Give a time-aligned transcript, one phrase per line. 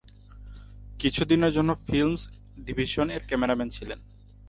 [0.99, 2.21] কিছুদিনের জন্য 'ফিল্মস
[2.57, 3.99] ডিভিশন'-এর ক্যামেরাম্যান ছিলেন।